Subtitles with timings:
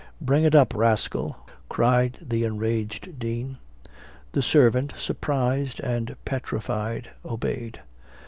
[0.19, 1.37] "Bring it up, rascal!"
[1.69, 3.59] cried the enraged dean.
[4.31, 7.81] The servant, surprised and petrified, obeyed.